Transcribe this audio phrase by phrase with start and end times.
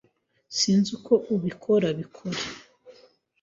[0.57, 1.87] Sinzi uko ubikora.
[1.99, 2.41] Bikore.